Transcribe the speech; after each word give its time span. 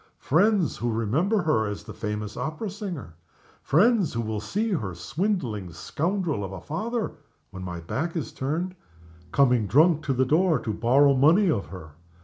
Friends 0.17 0.77
who 0.77 0.91
remember 0.91 1.43
her 1.43 1.67
as 1.67 1.83
the 1.83 1.93
famous 1.93 2.35
opera 2.35 2.71
singer. 2.71 3.13
Friends 3.61 4.13
who 4.13 4.21
will 4.21 4.39
see 4.41 4.71
her 4.71 4.95
swindling 4.95 5.71
scoundrel 5.71 6.43
of 6.43 6.51
a 6.51 6.59
father 6.59 7.11
(when 7.51 7.61
my 7.61 7.79
back 7.81 8.15
is 8.15 8.31
turned) 8.31 8.75
coming 9.31 9.67
drunk 9.67 10.01
to 10.05 10.13
the 10.13 10.25
door 10.25 10.57
to 10.57 10.73
borrow 10.73 11.13
money 11.13 11.51
of 11.51 11.67
her! 11.67 11.91